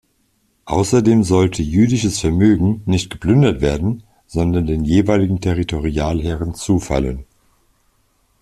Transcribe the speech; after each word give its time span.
Außerdem 0.65 1.23
sollte 1.23 1.61
jüdisches 1.61 2.17
Vermögen 2.19 2.81
nicht 2.87 3.11
geplündert 3.11 3.61
werden, 3.61 4.01
sondern 4.25 4.65
den 4.65 4.83
jeweiligen 4.83 5.39
Territorialherren 5.41 6.55
zufallen. 6.55 7.25